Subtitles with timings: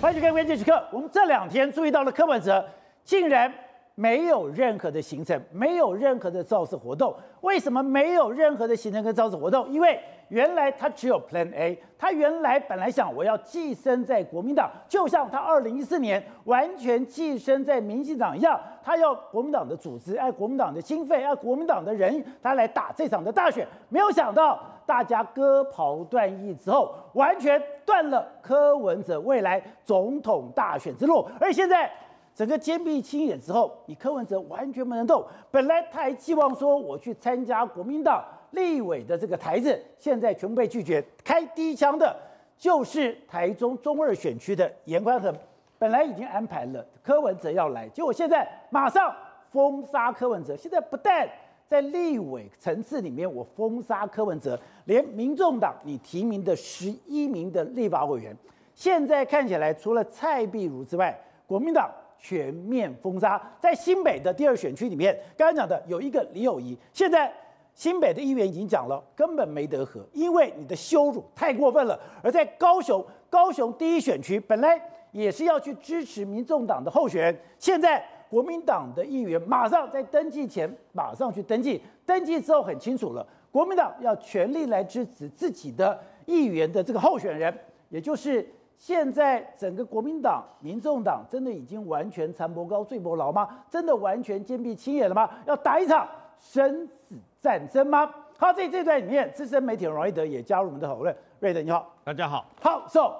[0.00, 0.80] 欢迎收看关键时刻。
[0.92, 2.64] 我们这两天注意到了柯文哲
[3.02, 3.52] 竟然
[3.98, 7.12] 没有任何的行程，没有任何的造势活动。
[7.40, 9.68] 为什么没有任何的行程跟造势活动？
[9.68, 23.66] 因为原来他只有 Plan A，他原来本来想我要寄生在国民党，就像他二零一四年完全寄生在民进党一样，他要国民党的组织，爱国民党的经费，爱国民党的人，他来打这场的大选。
[23.88, 24.60] 没有想到。
[24.88, 31.28] 大家割袍断义之后，完全断了柯文哲未来总统大选之路。
[31.38, 31.90] 而现在
[32.38, 35.26] 整个坚壁清野之后，你柯文哲完全不能动。
[35.50, 41.04] 本来他还寄望说我去参加国民党立委的这个台子，现在全部被拒绝。
[41.24, 42.16] 开第一枪的
[42.56, 45.34] 就是台中中二选区的颜宽恒，
[45.80, 49.12] 本来已经安排了柯文哲要来，结果现在马上
[49.50, 50.56] 封杀柯文哲。
[50.56, 51.28] 现在不但
[51.66, 58.32] 在立委层次里面，我封杀柯文哲，连民众党你提名的十一名的立法委员，
[58.76, 63.40] 现在看起来除了蔡壁如之外，国民党全面封杀。
[63.60, 67.32] 在新北的第二选区里面，刚刚讲的有一个李友仪，现在
[67.74, 71.98] 新北的议员已经讲了，根本没得和，因为你的羞辱太过分了。
[72.22, 74.80] 而在高雄，高雄第一选区本来
[75.12, 78.04] 也是要去支持民众党的候选人，现在。
[78.30, 88.46] 国民党的议员马上在登记前马上去登记，登记之后很清楚了，国民党要全力来支持自己的议员的这个候选人，也就是
[88.78, 93.48] 现在整个国民党、民众党真的已经完全残薄高罪薄牢吗？
[93.68, 95.28] 真的完全坚壁清野了吗？
[95.46, 96.08] 要打一场
[96.40, 98.08] 生死战争吗？
[98.38, 101.14] 好，在这段里面，资深媒体人王瑞德也加入我们的讨论。
[101.40, 102.44] 瑞德你好，大家好。
[102.62, 103.12] 好，so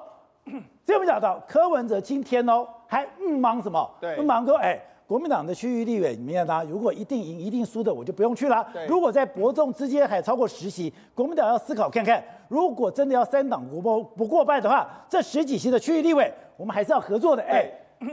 [0.87, 3.91] 这我们讲到柯文哲今天哦还嗯忙什么？
[4.00, 4.81] 对，嗯忙说哎。
[5.09, 8.69] 国民党的区域立委里面呢，如果一定赢、一定输的，我就不用去了。
[8.87, 17.42] 如果在伯仲之间还超过十席，国民党要思考看看，如果真的要三党国不过不过半的话，这十几席的区域立委，我们还是要合作的。
[17.45, 17.67] 哎，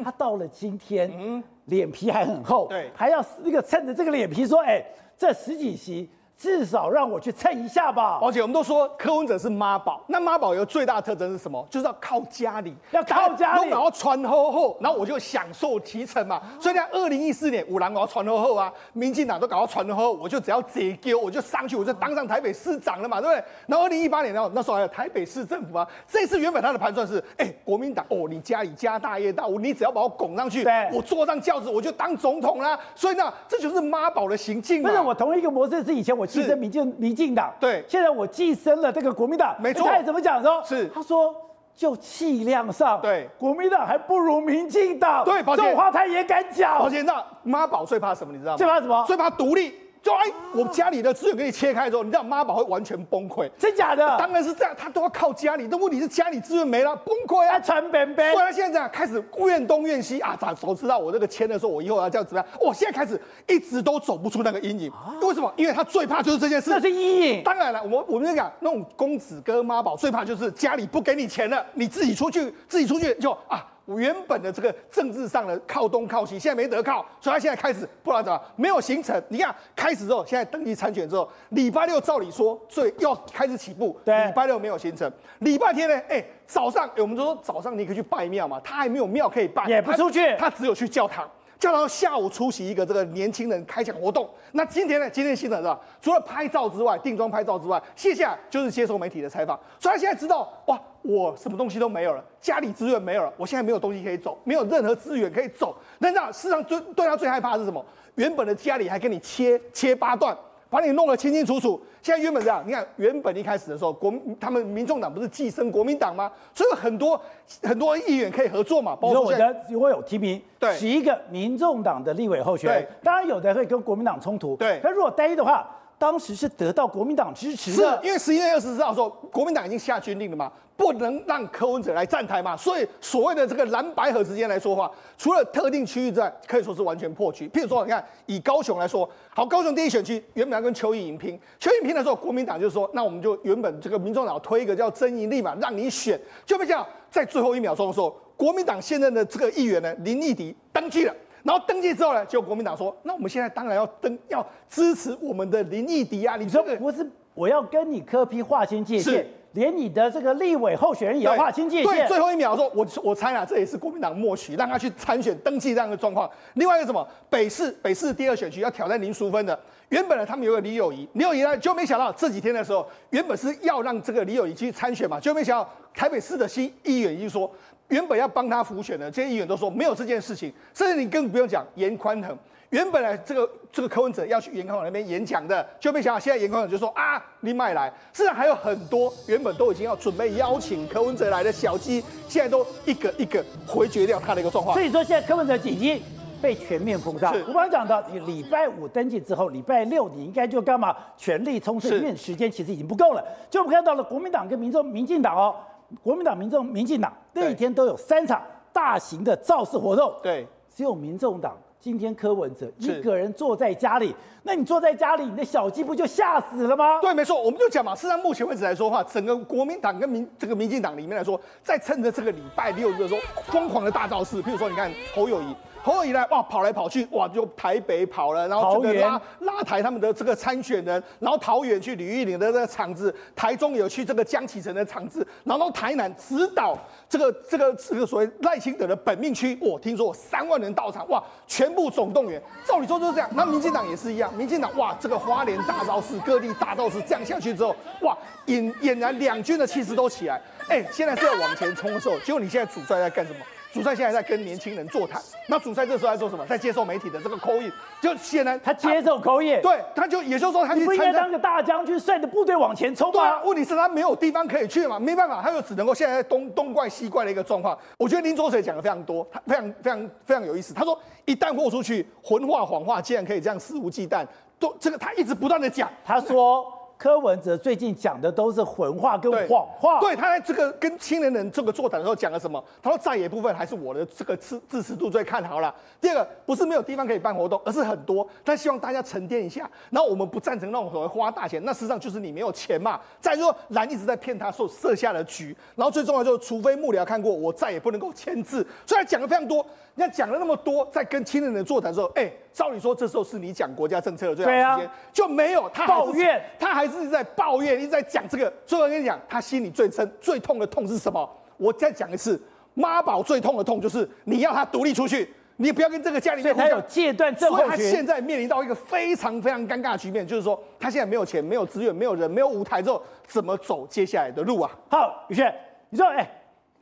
[0.05, 4.81] 他到了今天，嗯，脸皮还很厚，对，还要那个趁着这个脸皮说，哎，
[5.17, 6.09] 这十几席。
[6.37, 8.19] 至少让我去蹭一下吧。
[8.21, 11.65] 而且我们都说柯文哲是妈宝，那妈宝有个最大的特征是什么？
[11.69, 16.41] 就是要靠家里，要靠家里，然后传厚厚，然后我就享受提成嘛。
[16.59, 23.43] 所以在二零一四年，五郎我要传厚厚啊，民进党都搞到传厚厚，我就只要直接我就上去，我就当上台北市长了嘛，对不对？
[23.67, 25.87] 然后二零一八年呢，那时候还有台北市政府啊。
[26.07, 32.77] 这次原本他的盘算是，哎，国民党哦，你家里家大业大，我你只要把我拱上去，对我坐上轿子，我就当总统啦。
[32.93, 34.89] 所以呢，这就是妈宝的行径嘛。
[34.89, 36.85] 不是我同一个模式是以前我牺牲民进。
[36.97, 39.87] 民进党对，现在我寄生了这个国民党，没错。
[39.87, 40.63] 他怎么讲说？
[40.63, 41.35] 是他说
[41.75, 45.23] 就气量上，对，国民党还不如民进党。
[45.25, 46.79] 对，这种话他也敢讲。
[46.79, 48.33] 抱歉，那妈宝最怕什么？
[48.33, 48.57] 你知道吗？
[48.57, 49.03] 最怕什么？
[49.05, 49.73] 最怕独立。
[50.05, 54.05] 就哎，我家里的资源给你切开之后，你知道妈宝会完全崩溃，真假的？
[54.19, 55.67] 当然是这样，他都要靠家里。
[55.67, 58.31] 但问题是家里资源没了，崩溃啊，传本本。
[58.33, 62.47] 所以他现在这样开始怨东怨西啊，早早知道我这个签的时候，我以后要这样怎么样？
[62.61, 64.91] 我现在开始一直都走不出那个阴影。
[65.23, 65.51] 为什么？
[65.55, 66.69] 因为他最怕就是这件事。
[66.69, 67.43] 这是阴影。
[67.43, 73.65] 当然了，我我们讲那种公子哥妈宝最怕就是家里不给你钱了，你自己出去，自己出去就啊。
[73.85, 79.21] 我原本的这个政治上的靠东靠西，现在没得靠，所以他现在开始不知道怎么没有形成。
[79.29, 85.95] 你看开始之后，现在登记参选之后，礼拜六照理说最要开始起步，对，礼拜六没有形成，礼拜天呢？
[86.09, 91.29] 哎，早上，哎，我们说早上你可以去拜庙嘛，他还没有庙可以拜，也不出去他，他只有去教堂。
[91.57, 94.29] 叫他下午出席一个这个年轻人开讲活动。
[94.51, 95.09] 那今天呢？
[95.09, 95.79] 今天新人是吧？
[96.01, 99.59] 除了拍照之外，定妆拍照之外，接下来就是接受媒体的采访。
[99.79, 105.75] 所以他现在知道，哇，我什么东西都没有了，家里资源没有了，我现在没有东西可以走，没有任何资源可以走。
[105.99, 107.83] 那那事实上最对他最害怕的是什么？
[108.15, 110.37] 原本的家里还给你切切八段。
[110.75, 111.81] 把你弄得清清楚楚。
[112.01, 116.29] 现在原本这样，你看原本一开始的时候，国他们民众党不是寄生国民党吗？
[116.53, 117.19] 所以有很多
[117.63, 118.93] 很多议员可以合作嘛。
[118.95, 124.81] 包括我的如果有提名，对，十一个民众党的立委候选人，当然有的会跟国民党冲突，对。
[124.83, 125.65] 那如果单一的话。
[125.97, 137.47] 当时是得到国民党支持的，是因为十一月二十四号说国民党已经下军令了嘛，不能让柯文哲来站台嘛，所以所谓的这个蓝白河之间来说话，除了特定区域之外，可以说是完全破局。
[137.47, 151.15] 譬如说，你看以高雄来说，好，高雄第一选区原本要跟邱意莹拼，邱意莹拼的时候，国民党就说，那我们就原本这个民众党推一个叫曾盈利嘛，让你选，就没想到在最后一秒钟的时候，国民党现任的这个议员呢林义迪登记了。
[151.45, 156.35] 然后登记之后呢，就国民党说，那我们现在当然要登，要支持我们的林义迪啊！
[156.35, 161.93] 你说不是我要跟你柯批划清界限，是连你的这个立委候选人也要划清界限。
[161.93, 166.27] 对，最后一秒说，我我猜啊，这也是国民党默许让他去参选登记这样的状况。
[166.55, 169.57] 另外一个什么，北市北市第二选区要挑战林淑芬的，
[169.89, 177.47] 原本呢他们有个李友仪，李友仪呢就没想到这几天的时候，原本是要让这个李友仪去参选嘛，就没想到台北市的新议员就说。
[177.89, 182.37] 原本要帮他辅选的这些议员都说没有这件事情，甚至你更不用讲严宽恒。
[182.71, 187.87] 原本来这个这个柯文哲要去严宽恒那边演讲的，就没想到现在严宽恒就说啊，你买来。
[188.11, 194.73] 事实上还有很多原本都已经要准备邀请柯文哲来的小鸡，现在都一个一个回绝掉他的一个状况。
[194.73, 196.01] 所以说现在柯文哲已经
[196.41, 197.31] 被全面封杀。
[197.47, 200.93] 我刚刚讲到，你礼拜五登记之后，礼拜六你应该就干嘛？
[201.15, 203.23] 全力冲刺，因为时间其实已经不够了。
[203.49, 205.55] 就我们看到了国民党跟民众、民进党哦，
[206.01, 208.41] 国民党、民众、民进党那一天都有三场
[208.71, 210.13] 大型的造势活动。
[210.21, 211.57] 对，只有民众党。
[211.77, 214.15] 今天柯文哲一个人坐在家里，
[214.47, 216.99] 那你坐在家里，你的小鸡不就吓死了吗？
[217.01, 217.95] 对，没错，我们就讲嘛。
[217.95, 225.55] 事实上，目前为止来说的话，整个国民党跟民这个民进党里面来说，在趁着这个礼拜六的时候疯狂的大造势，譬如说，你看侯友谊。
[225.81, 236.75] 侯友谊来哇，跑来跑去哇，就台北跑了，然后这个拉拉抬他们的这个参选人，然后桃园去吕玉玲的这个场子，台中有去这个江启臣的场子，然后台南指导
[237.07, 242.41] 这个这个这个所谓赖清德的本命区，我听说三万人到场哇，全部总动员。
[242.65, 250.39] 照理说就是这样，那民进党也是一样，民进党哇，这个花莲大造势，各地大造势，这样下去之后哇，俨俨然两军的气势都起来，
[250.69, 253.39] 哎，现在是要往前冲的时候，结果你现在主帅在干什么？
[253.75, 256.45] 主帅现在在跟年轻人座谈，那主帅这时候在做什么？
[256.45, 257.69] 在接受媒体的这个 call in，
[257.99, 263.19] 就显然他接受 call in，对，他就也就是说他你不应该当个大将军，率着部队往前冲吗？
[263.19, 267.77] 对啊，问题是他没有地方可以去嘛，没办法，他就只能够现在在东东怪西怪的一个状况。
[267.97, 270.73] 我觉得林卓水讲的非常多，他非常非常非常有意思。
[270.73, 274.25] 他说一旦豁出去，混话谎话竟然可以这样肆无忌惮，
[274.57, 276.71] 都这个他一直不断的讲，他说。
[276.97, 279.99] 柯文哲最近讲的都是混话跟谎话。
[279.99, 282.63] 对，他在这个跟青年人这个座谈的时候讲了什么？
[282.81, 285.73] 他说在野部分还是我的这个支支持度最看好了。
[285.99, 289.69] 第二个不是没有地方可以办活动，而是很多，但希望大家沉淀一下。
[289.89, 292.99] 然后我们不赞成那种所谓花大钱，那实际上就是你没有钱嘛。
[293.19, 298.65] 再说蓝一直在骗他说设下了局，然后最重要就是除非幕僚看过，我再也不能够签字。
[298.85, 299.65] 所以他讲了非常多。
[299.95, 308.51] 你看讲了那么多，在跟青年人座谈的时候，哎，照理说这时候是你讲国家政策的最好时间，啊、就没有他抱怨，他还是在抱怨，一直在讲这个。
[308.65, 311.29] 所以我跟你讲，他心里最深、最痛的痛是什么？
[311.57, 312.41] 我再讲一次，
[312.73, 316.55] 妈宝最痛的痛就是你要他独立出去，你不要跟这个家里面。
[316.55, 317.67] 所以他有戒断症候群。
[317.67, 324.71] 他现在面临到一个非常非常尴尬的局面，就是说他现在没有钱、没有资源、没有人、没有舞台之后，怎么走接下来的路啊？
[324.89, 325.53] 好，宇轩，
[325.89, 326.25] 你说，哎。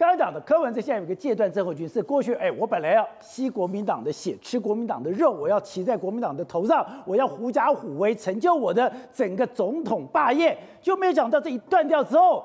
[0.03, 12.43] 刚刚讲的柯文哲现在有个戒断症候群，是过去哎，我本来要吸国民党的血，吃国民党的肉，我要骑在国民党的头上，我要狐假虎威，成就我的整个总统霸业，就没有想到这一断掉之后，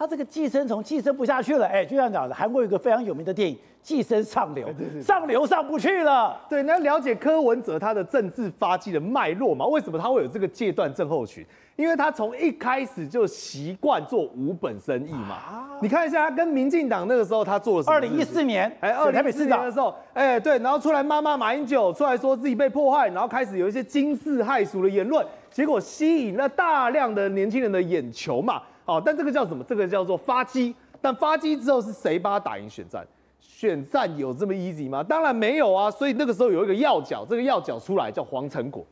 [0.00, 4.66] 他这个寄生虫寄生不下去了，哎，就像讲的，韩国有一个非常有名的电影《寄生上流》，
[5.02, 6.40] 上流上不去了。
[6.48, 9.66] 对，你要了解柯文哲他的政治发迹的脉络嘛？
[9.66, 11.44] 为什么他会有这个戒断症候群？
[11.76, 17.92] 因为他从一开始就习惯做无本生意嘛，啊、你看一下他跟民进党那个时候他做了什么？
[17.94, 28.62] 二零一四年，哎，二零一四年的时候，哎，对，然后出来骂骂马英九，出来说自己被迫害，然后开始有一些惊世骇俗的言论，结果吸引了大量的年轻人的眼球嘛。
[28.90, 29.62] 哦，但这个叫什么？
[29.62, 30.74] 这个叫做发机。
[31.00, 33.06] 但发机之后是谁帮他打赢选战？
[33.38, 35.02] 选战有这么 easy 吗？
[35.02, 35.90] 当然没有啊。
[35.90, 38.84] 所以那个时候有一个要角，这个要角出来叫黄成果。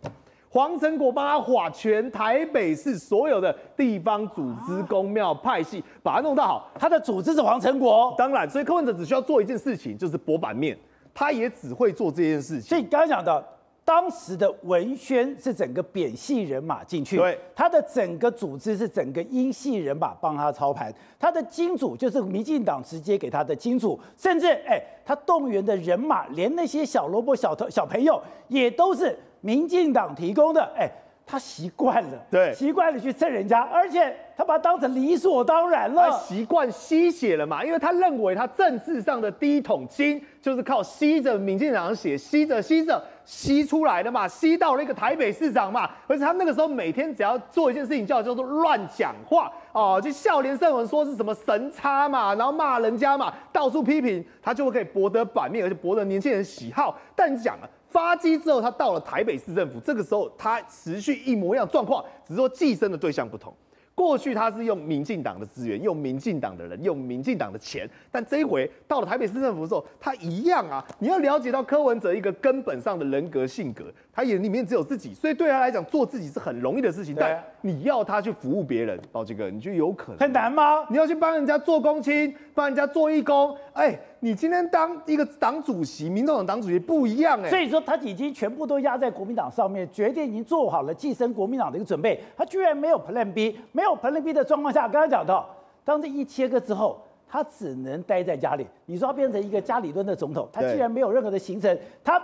[0.49, 6.71] 黄成果帮他划全台北市所有的地方组织、公庙、派系，把它弄到好。
[6.79, 10.77] 他的组织是黄成果，当然，所以柯文哲只需要做一件事情，就是博版面，
[11.13, 12.63] 他也只会做这件事情。
[12.63, 13.45] 所以刚才讲的，
[13.89, 29.19] 当时的文宣是整个扁系人马进去，对，他的整个组织是整个英系人马帮他操盘，他的金主就是民进党直接给他的金主，甚至哎，他动员的人马，连那些小萝卜、小头、小朋友也都是。
[29.41, 30.91] 民进党提供的，哎，
[31.31, 56.99] 他习惯了，对，习惯了去蹭人家，而且他把他当成理所当然了，他习惯吸血了嘛，因为他认为他政治上的第一桶金就是靠吸着民进党的血，吸着吸着吸出来的嘛，吸到了一个台北市长嘛，而且他那个时候每天只要做一件事情，叫叫做乱讲话哦，就笑连胜文说是什么神差嘛，然后骂人家嘛，到处批评，他就会可以博得版面，而且博得年轻人喜好。
[57.15, 57.69] 但你讲了。
[57.91, 63.55] 发机之后，他到了台北市政府，这个时候他持续一模一样状况，只是说寄生的对象不同。
[63.95, 70.87] 过去他是用民进党的资源，用民进党的人，用民进党的钱，但这回到了台北市政府的时候，他一样啊。
[71.01, 73.87] 你要了解到柯文哲一个根本上的人格性格，
[74.19, 77.15] 他眼里面只有自己，所以对他来讲做自己是很容易的事情。
[77.17, 80.19] 但你要他去服务别人，宝杰哥，你觉得有可能？
[80.19, 80.85] 很难吗？
[80.91, 83.97] 你要去帮人家做公亲，帮人家做义工，哎。
[84.19, 92.21] 你今天当一个党主席，民众党党主席不一样哎，所以说他已经全部都压在国民党上面，决定已经做好了寄生国民党的一个准备。
[92.37, 95.49] 他居然没有 Plan B，没有 Plan B 的状况下，刚刚讲到，
[95.85, 98.67] 当这一切割之后，他只能待在家里。
[98.87, 102.21] 你说他变成一个家里蹲的总统，他对居然没有任何的行程，他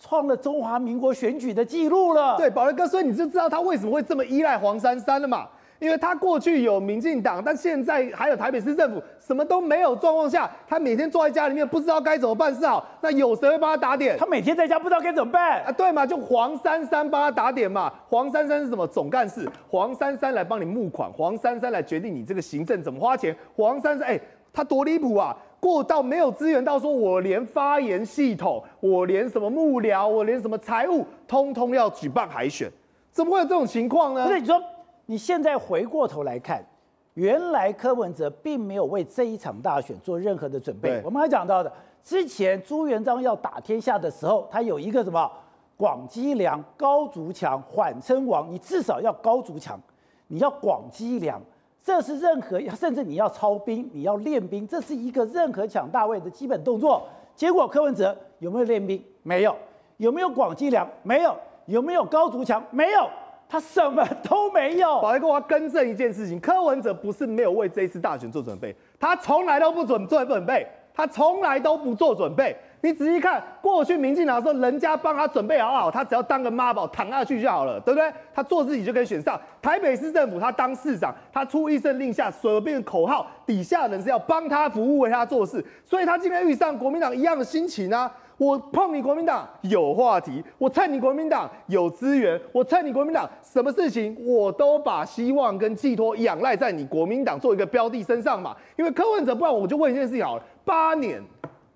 [0.00, 2.36] 创了中华民国选举的记录了。
[2.38, 5.46] 对，宝杰哥，所以你就知道他为什么会这么依赖黄珊珊了嘛？
[5.78, 12.86] 因为他过去有民进党，但现在还有台北市政府，什么都没有状况下，他每天坐在家里面，不知道该怎么办是好。
[13.00, 14.14] 那有谁会帮他打点？
[14.18, 17.90] 他每天在家不知道该怎么办啊，对嘛，就黄珊珊帮他打点嘛。
[18.10, 19.48] 黄珊珊是什么总干事？
[19.70, 23.34] 黄珊珊来帮你募款，黄珊珊来决定你这个行政怎么花钱。
[23.56, 24.20] 黄珊珊，哎，
[24.52, 25.34] 他多离谱啊！
[25.60, 32.68] 过到没有资源到说，我连发言系统，我连什么幕僚，我连什么财务，通通要举办海选，
[33.12, 34.26] 怎么会有这种情况呢？
[34.26, 34.60] 不是你说。
[35.06, 36.64] 你现在回过头来看，
[37.14, 41.02] 原来柯文哲并没有为这一场大选做任何的准备。
[41.04, 45.28] 我们还讲到的，之前朱元璋要打天下的时候，他有一个什么
[45.76, 49.76] 广积粮、高筑墙、缓称王，你至少要高筑墙，
[50.28, 51.42] 你要广积粮，
[51.82, 57.06] 这是任何甚至你要操兵，你要练兵，这是一个任何抢大位的基本动作。
[57.34, 59.02] 结果柯文哲有没有练兵？
[59.22, 59.56] 没有。
[59.96, 60.88] 有没有广积粮？
[61.02, 61.36] 没有。
[61.66, 62.62] 有没有高筑墙？
[62.70, 63.08] 没有。
[63.48, 65.00] 他什么都没有。
[65.00, 72.56] 宝杰哥，我要更正一件事情，柯文哲不是没有为这一次大选做准备，他从来都不准做准备，他从来都不做准备。
[72.82, 78.10] 你仔细看，过去民进党说，人家帮他准备好好，他只要当个妈宝躺下去就好了，对不对？
[78.34, 79.38] 他做自己就可以选上。
[79.60, 88.10] 台北市政府他当市长，他出一声令下，所有变口号，底下人是要帮他服务，为他做事，所以他今天遇上国民党一样的心情啊。
[88.38, 98.56] 我碰你国民党有话题，我蹭你国民党有资源，我蹭你国民党什么事情我都把希望跟寄托仰赖在你国民党做一个标的身上嘛。
[98.76, 101.22] 因为柯文哲，不然我就问一件事情好了：八年，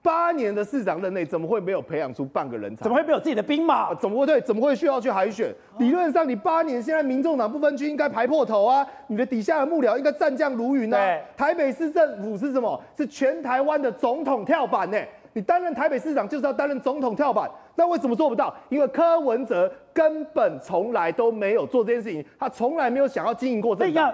[0.04, 2.82] 八年的市长任内，怎么会没有培养出半个人才？
[2.82, 3.94] 怎么会没有自己的兵马？
[3.94, 4.38] 怎么会对？
[4.42, 5.50] 怎么会需要去海选？
[5.78, 11.18] 理论上，你八年现在民众党不分区应该排破头啊，你的底下的幕僚应该战将如云啊。
[11.34, 12.78] 台北市政府是什么？
[12.94, 14.98] 是全台湾的总统跳板呢？
[15.32, 18.54] 你担任台北市长就是要担任总统跳板，那为什么做不到？
[18.68, 24.12] 因为柯文哲根本从来都没有做这件事情，他从来没有想要经营过这样。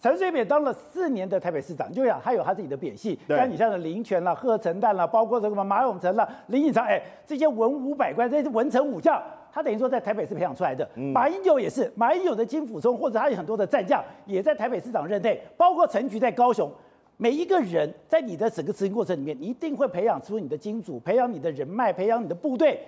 [0.00, 9.20] 陈水扁当了四年的台北市长，就讲他有他自己的扁系，像你像的林权啦、贺陈旦啦，包括这个马永成啦、林义昌，哎，这些文武百官，这些文臣武将，
[9.52, 10.88] 他等于说在台北市培养出来的。
[10.94, 16.70] 嗯、马英九也是，马英九的金溥聪或者他有很多的战将，也在台北市长任内，包括陈菊在高雄。
[17.16, 22.78] 每一个人在你的整个执行过程里面，一定会培养出你的金主，培养你的人脉，培养你的部队。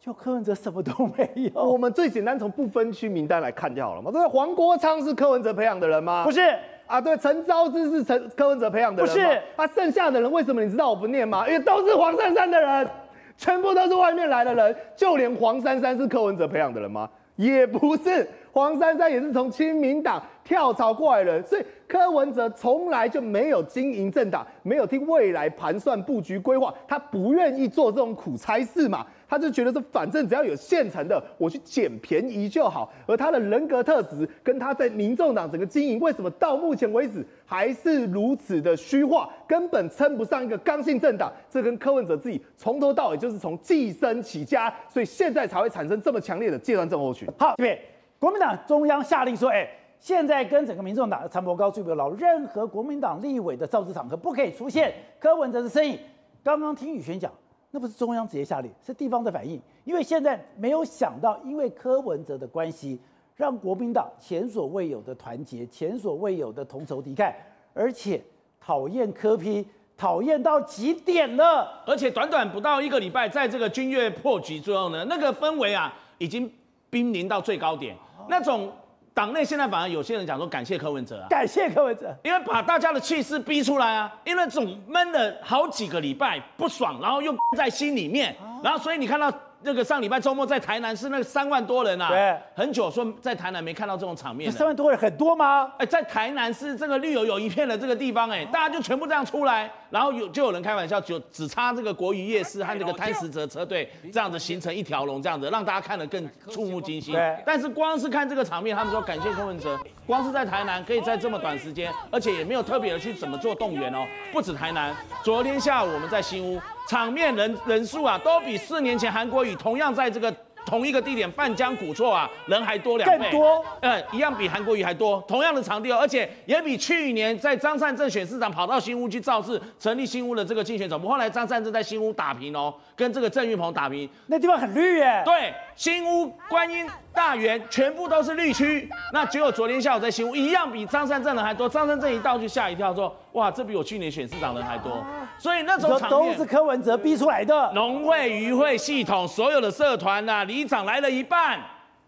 [0.00, 1.64] 就柯文哲什么都没有。
[1.64, 4.10] 我们最简单从不分区名单来看就好了嘛。
[4.12, 6.24] 对，黄国昌是柯文哲培养的人吗？
[6.24, 6.40] 不是
[6.86, 7.00] 啊。
[7.00, 9.14] 对，陈昭之是陈柯文哲培养的人吗？
[9.14, 9.42] 不是。
[9.56, 11.46] 他、啊、剩下的人为什么你知道我不念吗？
[11.48, 12.88] 因为都是黄珊珊的人，
[13.36, 14.76] 全部都是外面来的人。
[14.94, 17.10] 就连黄珊珊是柯文哲培养的人吗？
[17.34, 18.28] 也不是。
[18.52, 21.64] 黄珊珊也是从亲民党跳槽过来的人，所以。
[21.88, 32.90] 柯文哲从来就没有经营政党，没有替未来盘算布局规划，他不愿意做这种苦差事嘛，他就觉得说，反正只要有现成的，我去捡便宜就好。
[33.06, 41.30] 而他的人格特质跟他在民众党整个经营，为什么到目前为止还是如此的虚化，根本称不上一个刚性政党？
[41.50, 47.28] 这跟柯文哲自己从头到尾就是从寄生起家，所以现在才会产生这么强烈的戒断症候群。
[47.38, 47.78] 好，这边
[48.18, 49.68] 国民党中央下令说，哎。
[50.00, 55.98] 现在跟整个民众党的陈柏高、朱伯劳，任何国民党立委的造势场合不可以出现柯文哲的身影。
[56.44, 57.32] 刚刚听宇轩讲，
[57.70, 59.60] 那不是中央直接下令，是地方的反应。
[59.84, 62.98] 因为现在没有想到，因为柯文哲的关系，
[63.36, 67.32] 让国民党前所未有的团结，前所未有的同仇敌忾，
[67.74, 68.22] 而且
[68.60, 71.82] 讨厌柯批讨厌到极点了。
[71.86, 76.50] 而且短短不到一个礼拜，在这个军乐破局之后呢，那个氛围啊，已经
[76.88, 77.96] 濒临到最高点，
[78.28, 78.72] 那种。
[79.18, 89.28] 党内现在反而有些人讲说，感谢柯文哲啊，感谢柯文哲，因为把大家的气势逼出来啊，因为总闷了好几个礼拜不爽，然后又在心里面，然后所以你看到。
[89.60, 94.52] 那个上礼拜周末在台南是那个三万多人啊，对，很久说在台南没看到这种场面。
[94.52, 95.68] 三万多人很多吗？
[95.78, 107.14] 哎，在台南是这个绿油油一片的这个地方，哎，大家就全部这样出来，然后有就有人开玩笑，就只差这个国语夜市和这个贪食者车队这样子形成一条龙，这样子让大家看得更触目惊心。
[107.14, 116.60] 对，但是光是看这个场面，他们说感谢柯文哲，光是在台南可以在这么短时间，而且也没有特别的去怎么做动员哦，不止台南，昨天下午我们在新屋。
[116.88, 120.34] 场面人人数啊，都比四年前韩国语同样在这个
[120.66, 136.86] 同一个地点半江古厝啊，人还多两倍，更多，嗯，一样比韩国瑜还多，同样的场地哦，而且也比去年在张善政选市长跑到新屋去造势，成立新屋的这个竞选总部，后来张善政在新屋打平哦，跟这个郑玉鹏打平，那地方很绿耶，对，新屋观音
[137.18, 143.12] 大园全部都是绿区，那结果昨天下午在新屋一样比张善镇人还多，张善镇一到就吓一跳说。
[143.32, 145.04] 哇，这比我去年选市长人还多，
[145.36, 147.72] 所以那种场面是柯文哲逼出来的。
[147.74, 151.58] 农会、渔会系统所有的社团呐、啊，里长来了一半，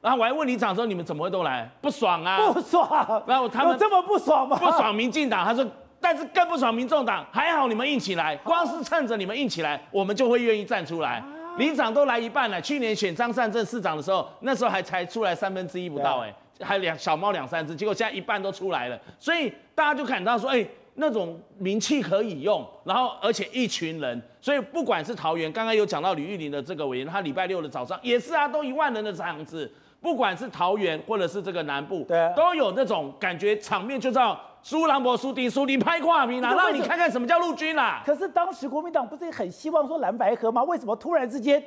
[0.00, 1.68] 然后我还问里长说：“你们怎么会都来？
[1.80, 2.38] 不爽啊？
[2.52, 3.22] 不爽。
[3.26, 4.56] 然后他们这么不爽吗？
[4.56, 5.44] 不爽民进党。
[5.44, 5.66] 他说，
[6.00, 7.26] 但是更不爽民众党。
[7.32, 11.20] 还好你们硬起来，光是趁着你们硬起来，我们就会愿意站出来。
[11.60, 12.60] 里长都来一半了。
[12.60, 18.98] 去年选张善政市长的时候，那时候还才出来三分之一不到、欸，哎，还两小猫两三只，结果现在一半都出来了。
[19.18, 20.70] 所以大家就感到说，哎、欸。
[20.94, 29.70] 那种名气可以用，然后而且一群人，所以不管是桃园，刚刚有讲到吕玉玲的这个委员，他礼拜六的早上也是啊，都一万人的场子，
[30.02, 38.02] 不管是桃园或者是这个南部，对、啊，都有那种感觉，场面就叫输人不输阵，输阵拍挂名啊，让你看看什么叫陆军啦。
[38.04, 40.62] 可是当时国民党不是很希望说蓝白合吗？
[40.64, 41.62] 为什么突然之间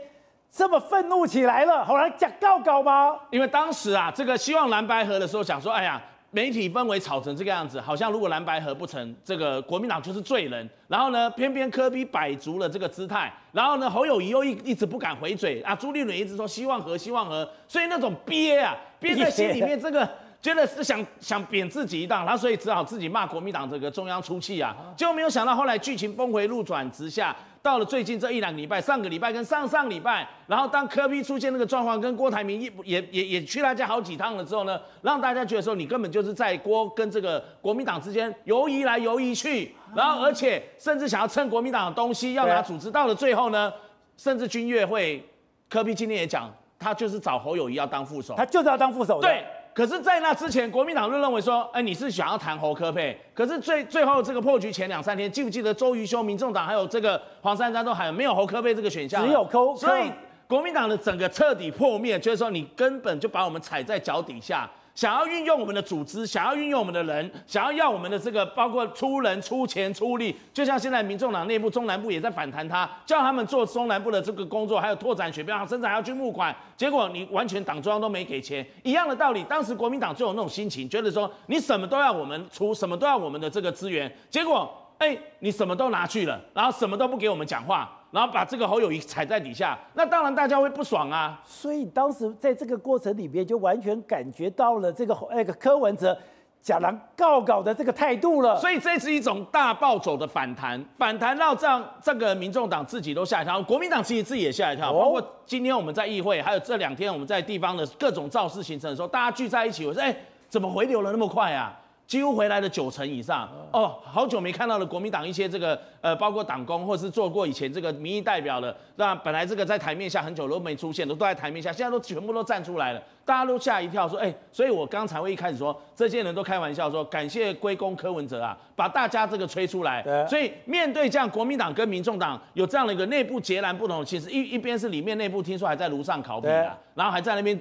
[0.51, 1.83] 这么愤怒起来了？
[1.83, 3.15] 好来讲告告吗？
[3.31, 6.01] 因为当时啊，这个希望蓝白合的时候，想说，哎呀。
[6.35, 10.67] 媒体氛围炒成这个样子，好像如果蓝白合不成，这个国民党就是罪人。
[10.87, 20.09] 然后呢，偏偏科比摆足了这个姿态，然后呢，侯友谊又一一直不敢回嘴啊，朱立伦一直说希望和，希望和，所以那种憋啊，憋在心里面， 这个
[20.43, 27.33] 觉得是想想贬自己一档，他所以只好自己骂国民党这个中央出气啊，结果没有想到后来剧情峰回路转直下。
[27.61, 43.71] 到了最近这一两个礼拜，上个礼拜跟上上礼拜，然后当柯比出现那个状况，跟郭台铭也也也也去他家好几趟了之后呢，让大家觉得说你根本就是在郭跟这个国民党之间游移来游移去，然后而且甚至想要蹭国民党的东西要拿组织，到了最后呢，
[44.17, 45.25] 甚至军乐会，
[45.69, 49.29] 柯比今天也讲，他就是找侯友谊要当副手，他就是要当副手的。
[49.29, 49.41] 对。
[49.73, 53.19] 可是，在那之前，国民党就认为说，哎，你是想要谈侯科佩。
[53.33, 59.75] 可是最最后这个破局前两三天，记不记得周瑜修、民众党还有这个黄珊珊都喊没有侯科佩这个选项，只有科。
[59.75, 60.11] 所以
[60.47, 64.69] 国民党的整个彻底破灭，就是说你根本就把我们踩在脚底下。
[64.95, 79.43] 想要运用我们的组织，想要运用我们的人，想要要我们的这个，包括出人、出钱、出力，就像现在民众党内部中南部也在反弹他，叫他们做中南部的这个工作，还有拓展选票，甚至还要去募款，结果你完全党中央都没给钱，一样的道理。
[79.45, 84.71] 当时国民党就有那种心情，觉得说你什么都要我们出，什么都要我们的这个资源，结果
[85.03, 87.91] 哎，你什么都拿去了，然后什么都不给我们讲话。
[88.11, 91.41] 然后把这个侯友宜踩在底下，那当然大家会不爽啊。
[91.43, 96.15] 所以当时在这个过程里边，就完全感觉到了这个那个柯文哲
[96.61, 98.55] 假狼告告的这个态度了。
[98.57, 104.93] 所以这是一种大暴走的反弹，反弹到这样，这个民众党自己都吓一跳，国民党其实自己也吓一跳。
[104.93, 110.15] 包括今天我们在议会，还有这两天我们在地方的各种造势行程的时候，大家聚在一起，我说，哎，
[110.49, 111.75] 怎么回流了那么快啊？
[112.05, 113.49] 几乎回来了九成以上。
[113.71, 130.03] 哦，好久没看到了国民党一些这个呃，包括党工或是做过以前这个民意代表的，那本来这个在台面下很久都没出现，都都在台面下，现在都全部都站出来了，大家都吓一跳，说哎，所以我刚才会一开始说，这些人都开玩笑说，感谢归功柯文哲啊，把大家这个吹出来。
[130.27, 137.59] 所以面对这样国民党跟民众党有这样的一个内部截然不同的气势，一一边是里面内部听说还在炉上烤饼啊，然后还在那边。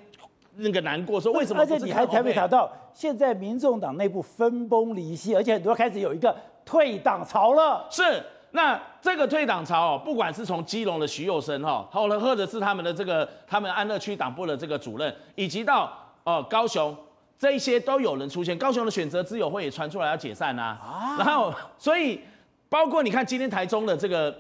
[0.57, 1.63] 那个难过说为什么？
[1.63, 7.87] 而且你还还没谈到，现在民众党内部分崩离析，而且很多开始有一个退党潮了。
[7.91, 15.91] 是，那这个退党潮哦，不管是从基隆的徐幼生哈，好了，或者是他们的这个他们安乐区党部的这个主任，以及到
[16.25, 16.95] 哦高雄
[17.39, 18.57] 这一些都有人出现。
[18.59, 22.21] 高雄的选择之友会也传出来要解散啊，啊然后所以
[22.69, 24.35] 包括你看今天台中的这个。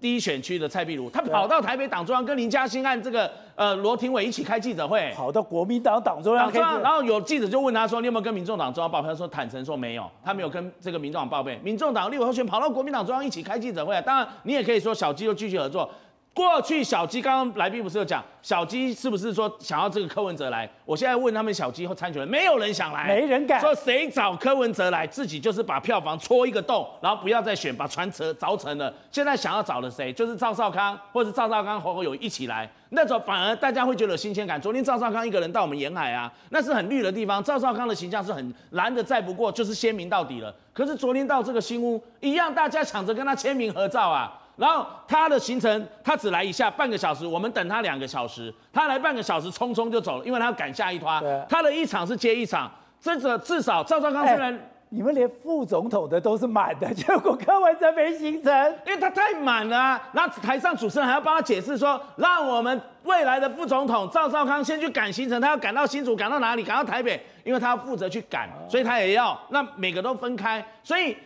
[0.00, 3.28] 第一选区的蔡壁如，他跑到台北党中央跟林嘉欣按这个
[3.58, 14.00] 呃罗廷伟一起开记者会，跑到国民党党中央开记者会，然后有记者就问他说：“你有没有跟民众党中央报备？”他说：“坦诚说没有，他没有跟这个民众党报备。”民众党立委候选跑到国民党中央一起开记者会啊！
[14.00, 15.90] 当然，你也可以说小鸡就继续合作。
[16.38, 20.70] 过去小鸡刚刚来宾不是有讲小鸡是不是说想要这个柯文哲来？
[20.84, 28.94] 我现在问他们小鸡和参选人，没有人想来，没人敢说谁找柯文哲来，自己就是把票房戳一个洞，然后不要再选，把船折凿沉了。
[29.10, 30.12] 现在想要找的谁？
[30.12, 34.60] 就是赵少康，或者赵少康侯友宜一起来，那种反而大家会觉得有新鲜感。
[34.60, 40.54] 昨天赵少康一个人到我们沿海啊，那是很绿的地方，赵少康的形象是很蓝的，再不过就是鲜明到底了。
[40.72, 44.37] 可是昨天到这个新屋一样，大家抢着跟他签名合照啊。
[44.58, 51.22] 然后他的行程，他只来一下半个小时，我们等他两个小时，他来半个小时，匆匆就走了，因为他要赶下一摊。
[51.48, 52.68] 他的一场是接一场，
[53.00, 60.10] 这个至少赵少康虽然、欸、你们连副总统的都是满的，结果柯文哲没行程，因为他太满了、啊。
[60.12, 66.64] 然后台上主持人还要帮他解释说，让我们未来的副总统赵少康先去赶行程，他要赶到新竹，赶到哪里？
[66.64, 69.40] 赶到台北，因为他要负责去赶，所以他也要。
[69.50, 71.16] 那每个都分开，所以。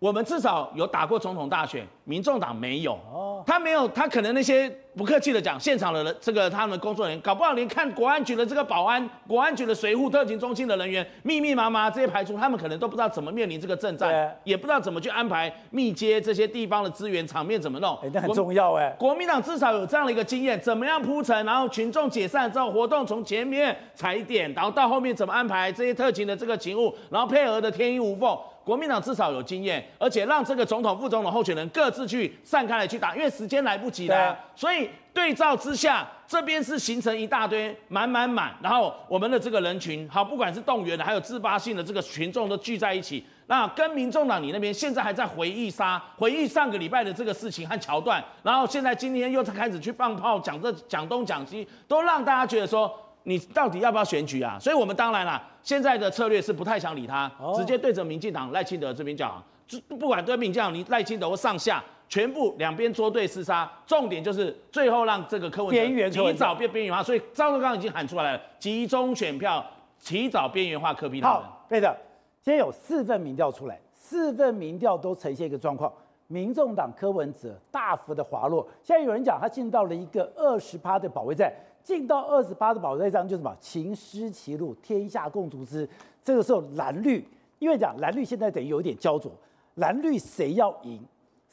[0.00, 2.94] 我们至少有打过总统大选，民众党没有。
[3.12, 17.94] 哦，他没有，他可能那些不客气的讲，现场的人，这个他们的工作人员，搞不好连看国安局的这个保安、国安局的随扈特勤中心的人员，密密麻麻这些排除，他们可能都不知道怎么面临这个政战，也不知道怎么去安排密接这些地方的资源，场面怎么弄。
[18.02, 18.96] 哎，那很重要哎。
[18.98, 28.34] 国民党至少有这样的一个经验，怎么样铺陈，然后群众解散之后，活动从前面踩点，然后到后面怎么安排这些特勤的这个勤务，然后配合的天衣无缝。
[28.70, 34.32] 国民党至少有经验，而且让这个总统、副总统候选人各自去散开来去打，因为时间来不及了。
[34.32, 43.26] 对所以对照之下，这边是形成一大堆满满满，然后我们的这个人群，好，不管是动员的，还有自发性的这个群众都聚在一起。
[43.48, 52.96] 那跟民众党你那边现在还在回忆杀，回忆上个礼拜的这个事情和桥段，然后现在今天又开始去放炮讲这讲东讲西，都让大家觉得说。
[53.24, 54.58] 你到底要不要选举啊？
[54.58, 59.42] 所以我们当然啦，现在的策略是不太想理他，哦、直接对着民进党赖清德这边讲，
[59.88, 67.02] 不管对民进党你赖清德或上下，全部两边捉对厮杀，重点就是最后让这个柯文哲提早变边缘化。
[67.02, 69.64] 所以赵少刚已经喊出来了，集中选票，
[70.02, 71.42] 提早边缘化柯 P 他们。
[71.42, 71.94] 好，对的。
[72.42, 75.92] 今天有四份民调出来，四份民调都呈现一个状况，
[76.26, 78.66] 民众党柯文哲大幅的滑落。
[78.82, 81.52] 现在有人讲他进到了一个二十趴的保卫战。
[81.82, 83.56] 进到二十八的保卫战就是什么？
[83.60, 85.88] 秦失其路，天下共逐之。
[86.22, 87.26] 这个时候蓝绿，
[87.58, 89.32] 因为讲蓝绿现在等于有点焦灼，
[89.76, 91.00] 蓝绿谁要赢，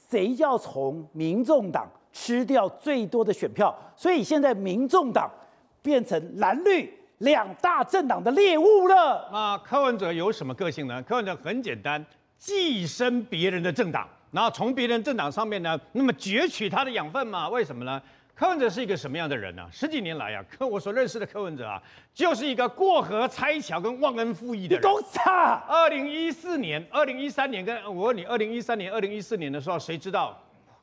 [0.09, 5.31] 谁要从民众党吃掉最多的选票，所以现在民众党
[5.81, 9.29] 变成蓝绿两大政党的猎物了。
[9.31, 11.01] 那柯文哲有什么个性呢？
[11.03, 12.05] 柯文哲很简单，
[12.37, 17.49] 寄生别人的政党，然后从别人政党上面呢，那么攫取他的养分嘛？
[17.49, 18.01] 为什么呢？
[18.37, 19.69] 柯文哲是一个什么样的人呢、啊？
[19.71, 21.81] 十几年来啊，柯 我所认识的柯文哲啊，
[22.13, 24.81] 就是一个过河拆桥跟忘恩负义的人。
[24.83, 25.55] 都差。
[25.67, 30.39] 二零一四年、二零一三年，跟我问你，二零一三年、二零一四年的时候，谁知道？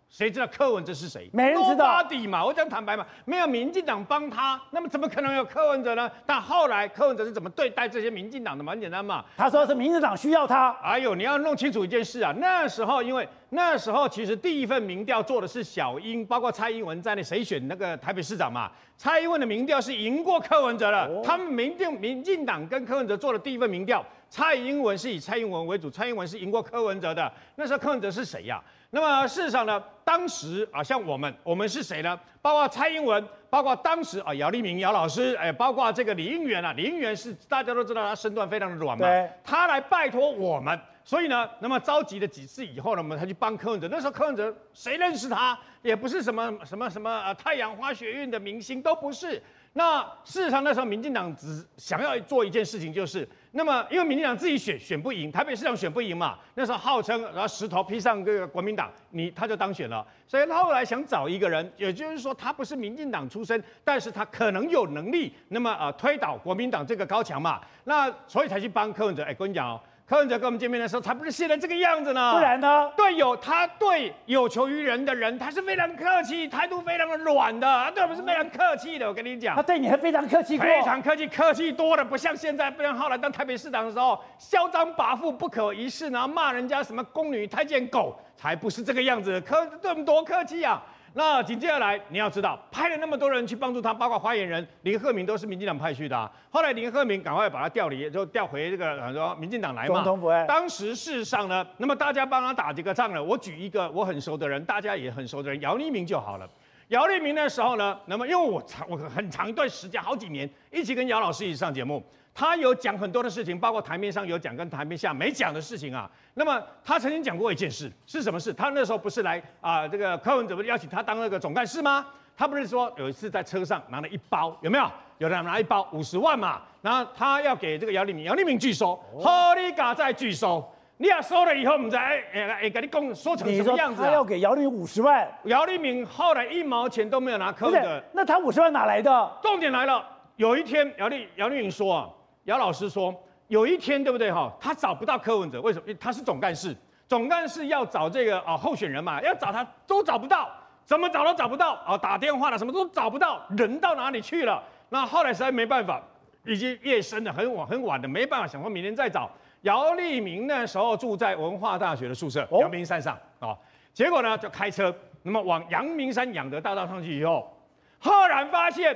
[0.08, 1.28] 谁知道柯文哲是谁？
[1.32, 2.02] 没人知道。
[2.04, 6.10] 底嘛，我讲坦白嘛，没有民进党帮他，那么怎么可能有柯文哲呢？
[6.24, 8.62] 但后来柯文哲是怎么对待这些民进党的？
[8.62, 10.70] 蛮简单嘛，他说是民进党需要他。
[10.82, 18.70] 哎呦，你要弄清楚一件事啊，那时候因为那时候其实第一份民调做的是小英，包括蔡英文在内，谁选那个台北市长嘛？
[18.96, 21.08] 蔡英文的民调是赢过柯文哲了。
[21.08, 27.32] 哦、他们民进民进党跟柯文哲做的第一份民调，蔡英文是以蔡英文为主，蔡英文是赢过柯文哲的。
[27.56, 28.62] 那时候柯文哲是谁呀、啊？
[28.94, 32.16] 那么事实上呢，当时啊，像我们，我们是谁呢？
[32.40, 43.88] 包括蔡英文，包括当时啊，姚立明姚老师，哎，包括这个李应元啊，李应元是大家都知道他身段非常的软嘛，对他来拜托我们，所以呢，那么召集了几次以后呢，我们才去帮柯文哲。
[43.90, 45.58] 那时候柯文哲谁认识他？
[45.82, 49.42] 也不是什么什么什么呃太阳花学运的明星，都不是。
[49.72, 53.28] 那事实上那时候民进党只想要做一件事情，就是。
[53.56, 60.04] 那么，因为民进党自己选选不赢，台北市长选不赢嘛，那时候号称然后石头披上这个国民党，你他就当选了。
[60.26, 69.22] 所以他后来想找一个人，也就是说他不是民进党出身，但是他可能有能力，那么呃推倒国民党这个高墙嘛，那所以才去帮柯文哲。
[69.22, 69.80] 哎，跟你讲哦。
[70.06, 72.32] 柯文哲跟我们见面的时候，才不是现在这个样子呢。
[72.34, 72.92] 不然呢？
[72.94, 79.08] 对有他对有求于人的人，他是非常客气，态度非常的软的，他对我们是非常客气的。
[79.08, 89.40] 我跟你讲，他对你还非常客气过，非常客气，客气多了，不像现在，不像后来当台北市长的时候，嚣张跋扈，不可一世，然后骂人家什么宫女太监狗，才不是这个样子。
[89.40, 90.82] 柯对我们多客气啊！
[91.16, 96.28] 那紧接下来你要知道，派了那么多人去帮助他，包括发言人林鹤明都是民进党派去的啊。
[96.50, 100.02] 后来林鹤明赶快把他调离，就调回这个说民进党来嘛。
[100.02, 100.46] 总统。
[100.48, 106.50] 当时事实上呢，那么大家帮他打这个仗了，我举一个我很熟的人，大家也很熟的人，姚立明就好了。
[106.88, 112.04] 姚立明的时候呢，那么因为我长我很长一段时间好几年一起跟姚老师一起上节目。
[112.34, 116.10] 他有讲很多的事情，包括台面上有讲跟台面下没讲的事情啊。
[116.34, 118.52] 那么他曾经讲过一件事，是什么事？
[118.52, 122.04] 他那时候不是来啊、呃，这个柯文哲不是邀请他当那个总干事吗？
[122.36, 124.90] 他不是说有一次在车上拿了一包，有没有？
[125.18, 126.60] 有人拿一包五十万嘛？
[126.82, 134.08] 然后他要给这个姚立明，姚立明拒收，好你嘎再拒收，你要收了以后，我们再哎哎给你讲说成什么样子、啊？
[134.08, 139.38] 他要给姚立明五十万，姚立明后来一毛钱都没有拿柯文哲，那他五十万哪来的？
[139.40, 142.10] 重点来了，有一天姚立姚立明说啊。
[142.44, 143.14] 姚老师说，
[143.48, 144.52] 有一天对不对哈？
[144.60, 145.84] 他找不到柯文哲，为什么？
[145.86, 146.76] 因为他是总干事，
[147.08, 150.50] 总干事要找这个啊候选人嘛，要找他都找不到，
[150.84, 151.96] 怎么找都找不到啊！
[151.96, 154.62] 打电话了，什么都找不到，人到哪里去了？
[154.90, 156.02] 那后来实在没办法，
[156.44, 159.30] 已经夜深了，很晚很晚的，没办法，想说明天再找。
[159.62, 163.56] 姚立明那时候住在文化大学的宿舍，阳明山上啊，
[163.94, 167.50] 结果呢就开车，那么往阳明山养德大道上去以后，
[167.98, 168.94] 赫然发现。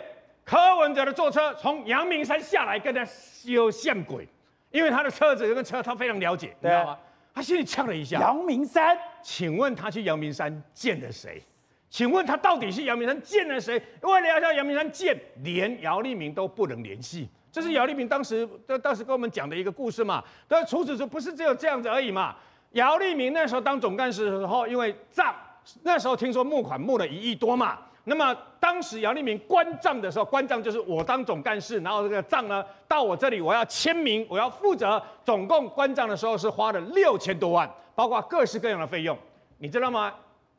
[0.48, 4.26] 柯文哲的坐车从阳明山下来，跟他修线轨，
[4.70, 6.98] 因为他的车子跟车他非常了解，你知道吗？
[7.34, 8.18] 他心里呛了一下。
[8.18, 11.42] 阳明山，请问他去阳明山见了谁？
[11.90, 13.78] 请问他到底是阳明山见了谁？
[14.00, 17.28] 为了要向阳明山见，连姚立明都不能联系。
[17.52, 18.48] 这是姚立明当时
[18.82, 20.24] 当时跟我们讲的一个故事嘛。
[20.46, 22.34] 但除此之外，不是只有这样子而已嘛。
[22.70, 25.34] 姚立明那时候当总干事的时候，因为账
[25.82, 27.80] 那时候听说募款募了一亿多嘛。
[28.08, 39.16] 那么当时姚立明关账的时候，关账就是我当总干事，然后这个账呢到我这里，我要签名，我要负责，总共关账的时候是花了六千多万，包括各式各样的费用，
[39.58, 40.12] 你知道吗？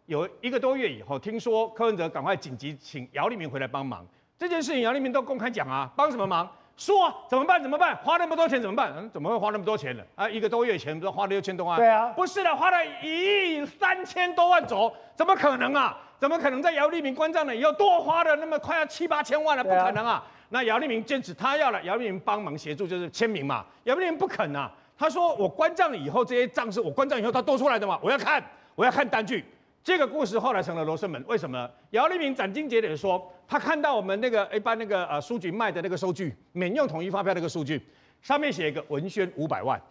[0.06, 4.06] 有一个多月以后，听说柯文哲赶快紧急请姚立明回来帮忙，
[4.38, 6.50] 这件事情姚立明都公开讲啊，帮什么忙？
[6.78, 7.62] 说啊，怎么办？
[7.62, 7.96] 怎么办？
[7.98, 8.94] 花那么多钱怎么办？
[8.96, 10.04] 嗯，怎么会花那么多钱呢？
[10.16, 11.78] 啊，一个多月前不是花了六千多万？
[11.78, 15.98] 对啊，不是的，花了一亿三千多万走，怎么可能啊？
[16.20, 19.64] 怎么可能在姚立明关账了以后多花了那么快要七八千万了？
[19.64, 20.24] 不可能啊！
[20.50, 23.66] 那姚立明坚持他要了，姚立明帮忙协助就是签名嘛。
[23.86, 28.44] 姚立明不肯啊，他说我关账了以后这些账是我关账以后他多出来的嘛，我要看，
[28.76, 29.46] 我要看单据。
[29.82, 31.70] 这个故事后来成了罗生门，为什么？
[31.92, 37.82] 姚立明斩钉截铁的说，他看到我们那个一般那个呃书局卖的那个收据，免用统一发票那个数据，
[38.22, 39.82] 上面写一个文宣五百万，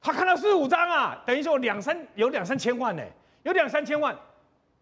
[0.00, 3.02] 他看到四五张啊，等于说两三有两三千万呢，
[3.44, 4.16] 有两三千万。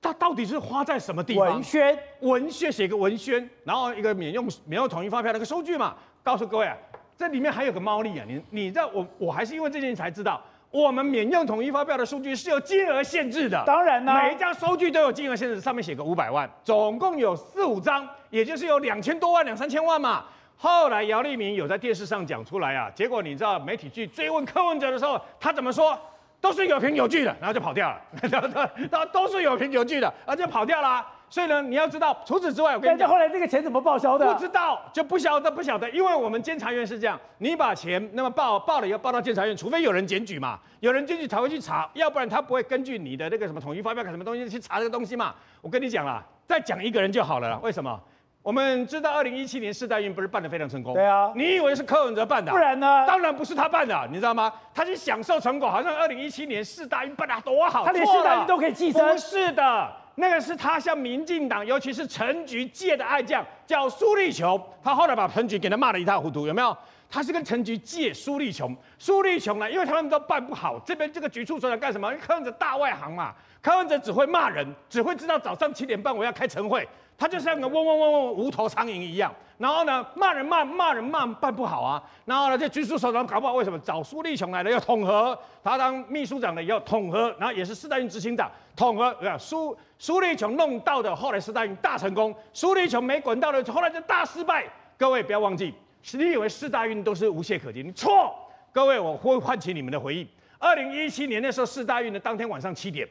[0.01, 1.47] 他到底是花在什么地方？
[1.47, 5.95] 文宣，文宣写个文宣，然后一个免用免用统一发票那个收据嘛。
[6.23, 6.77] 告诉各位啊，
[7.17, 8.25] 这里面还有个猫腻啊！
[8.29, 13.63] 你你知道我我还是因为这件事才知道，我们免用统一发票的数据是有金额限制的。
[13.67, 20.25] 当然啦，每一张收据都有金额限制，上面写个五百万，总共有四五张，也就是有两千多万两三千万嘛。
[20.57, 25.99] 后来姚立明有在电视上讲出来啊，结果你知道媒体去追问柯文哲的时候，他怎么说？
[26.41, 28.01] 都是有凭有据的，然后就跑掉了，
[28.91, 31.07] 都都是有凭有据的，然后就跑掉了啊。
[31.31, 34.33] 所以呢，你要知道，除此之外，我跟你讲，后来这个钱怎么报销的？
[34.33, 45.35] 不知道，就不晓得，不晓得，因为我们监察院是这样，你把钱那么报报了以后报到监察院，除非有人检举嘛，有人检举才会去查，要不然他不会根据你的那个什么统一发票什么东西去查这个东西嘛。
[45.61, 48.01] 我跟你讲啦，再讲一个人就好了啦，为什么？
[48.43, 50.95] 我们知道，二零一七年世大运不是办得非常成功？
[50.95, 52.51] 对啊，你以为是柯文哲办的？
[52.51, 53.05] 不然呢？
[53.07, 54.51] 当然不是他办的，你知道吗？
[54.73, 59.07] 他去享受成果，好像二零一七年世大运办得多好，他连世大运都可以寄生？
[59.07, 66.75] 不是的，那个是他向民进党，尤其是陈菊借的爱将，叫苏立琼，他后来把陈菊给他骂得一塌糊涂，有没有？
[67.11, 72.11] 他是跟陈菊借苏立琼，苏立琼呢，因为他们都办不好，这边这个局处所长干什么？
[72.15, 76.89] 柯文哲大外行嘛，柯文哲只会骂人，只会知道早上七点半我要开晨会。
[77.19, 94.65] 他就像个嗡嗡嗡嗡无头苍蝇一样，然后呢，骂人骂骂人骂办不好啊，然后呢，这局处首长搞不好为什么找苏立琼来了要统合，他当秘书长的要统合，然后也是四大运执行长统合，苏苏立琼弄到的，后来四大运大成功，苏立琼没滚到的，后来就大失败。
[94.97, 95.75] 各位不要忘记，
[96.13, 97.83] 你以为四大运都是无懈可击？
[97.83, 98.33] 你错，
[98.73, 100.25] 各位我会唤起你们的回忆，
[100.57, 103.09] 二零一七年那时候四大运的当天晚上七点。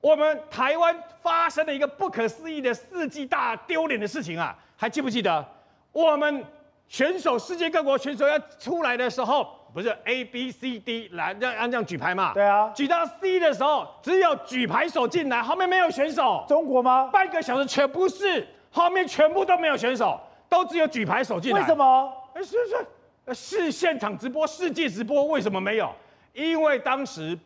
[0.00, 4.56] 我们台湾发生了一个不可思议的世纪大丢脸的事情啊！
[4.76, 5.44] 还记不记得？
[5.90, 6.44] 我们
[6.86, 12.32] 选手，世界各国选手要出来的时候，不是 A B C D 来这样按这样举牌嘛？
[12.32, 12.70] 对啊。
[12.76, 16.44] 举到 C 的时候，只有举牌手进来，后面没有选手。
[16.48, 17.10] 中国吗？
[17.12, 21.60] 半个小时全部是，后面全部都没有选手，都只有举牌手进来。
[21.60, 22.12] 为什么？
[22.36, 25.92] 是是是现场直播，世界直播，为什么没有？
[26.32, 27.36] 因为当时。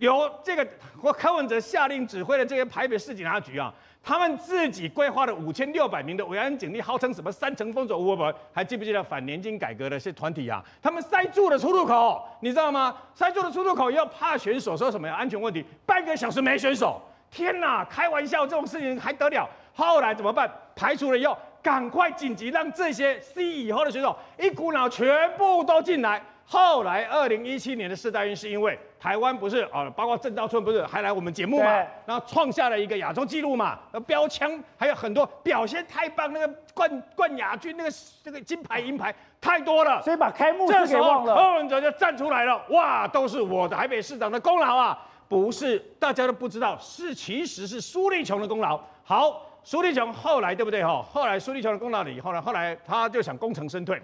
[0.00, 0.66] 由这个
[1.12, 10.64] 柯文哲下令指挥的这些台北市警察局啊，他们自己规划的五千六百名的维安警力，号称什么三层封锁，我们还记不记得反年金改革的些团体啊？
[10.82, 12.96] 他们塞住了出入口，你知道吗？
[13.14, 15.06] 塞住了出入口又怕选手说什么？
[15.06, 16.98] 安全问题，半个小时没选手，
[17.30, 17.84] 天哪！
[17.84, 19.46] 开玩笑，这种事情还得了？
[19.74, 20.50] 后来怎么办？
[20.74, 26.22] 排除了以后，赶快紧急让这些 C 以后的选手一股脑全部都进来。
[26.46, 31.72] 后来二零一七年的世大运是因为台湾不是啊，包括郑兆春不是还来我们节目嘛，
[32.04, 37.90] 然后创下了一个亚洲纪录嘛，标枪还有很多表现太棒，那个冠冠亚军那个
[38.22, 41.34] 这个金牌银牌太多了，所以把开幕式给忘了。
[41.34, 48.78] 柯文哲就站出来了，哇，都是我的台北市长的功劳啊，不是大家都不知道，是其实是苏立琼的功劳。
[49.02, 51.02] 好，苏立琼后来对不对哈？
[51.10, 53.98] 后来苏立琼的功劳了以后呢，后来他就想功成身退。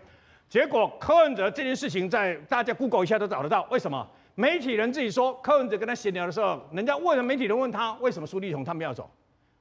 [0.49, 4.09] 结果柯文哲这件事情在大家 Google 一下都找得到，为什么？
[4.39, 9.11] 媒体人自己说柯文哲跟他闲聊的时候，人家问了媒体人问他为什么苏立雄他们要走，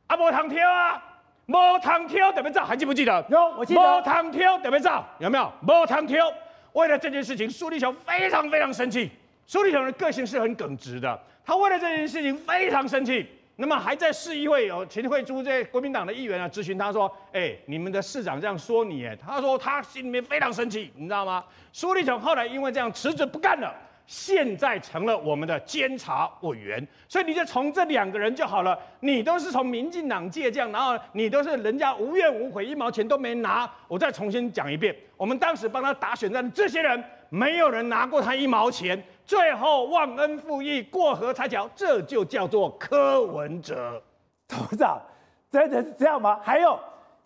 [0.07, 1.01] 啊，没通挑啊，
[1.45, 2.59] 没通挑怎么走？
[2.59, 3.25] 还记不记得？
[3.29, 3.79] 有，我记得。
[3.81, 5.01] 没通挑怎么走？
[5.19, 5.49] 有没有？
[5.61, 6.29] 没通挑。
[6.73, 9.09] 为了这件事情，苏立雄非常非常生气。
[9.47, 13.25] 苏立雄的个性是很耿直的，他为了这件事情非常生气。
[13.55, 23.73] 那么还在市议会有秦慧珠这些国民党的议员啊，咨询他说：“哎、欸，你们的市长这样说你，哎，他说他心里面非常生气，你知道吗？”苏立雄后来因为这样辞职不干了，
[24.07, 28.77] 现在成了我们的监察委员，所以你就从这两个人就好了。
[28.99, 33.69] 你都是从民进党借将，然后你都是人家无怨无悔，一毛钱都没拿。
[33.87, 44.01] 我再重新讲一遍，我们当时帮他打选战的这些人，没有人拿过他一毛钱，最后忘恩负义，过河拆桥，这就叫做柯文哲。
[44.47, 45.01] 董事长，
[45.49, 46.39] 真的是这样吗？
[46.43, 46.79] 还有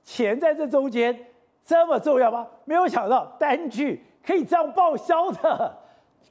[0.04, 1.18] 钱在这中间
[1.66, 2.48] 这么重要吗？
[2.64, 5.78] 没有想到单据可以这样报销的。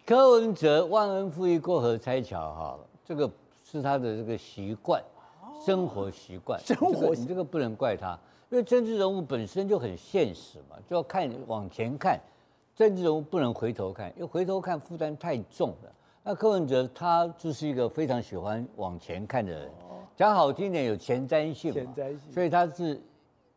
[0.08, 3.30] 柯文哲忘恩负义、过河拆桥，哈，这个
[3.62, 5.04] 是他的这个习惯，
[5.62, 6.58] 生活习惯。
[6.64, 8.18] 生活，这个、你这个不能怪他，
[8.48, 12.18] 因为政治人物本身就很现实嘛，就要看往前看。
[12.74, 15.92] 政治人物不能回头看，因为回头看负担太重了。
[16.24, 19.70] 那柯文哲他就是一个非常喜欢往前看的人，
[20.16, 22.98] 讲好听点有前瞻性，前瞻性，所以他是